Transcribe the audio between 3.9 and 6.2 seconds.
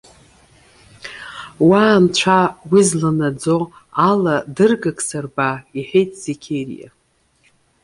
ала дыргак сырба,- иҳәеит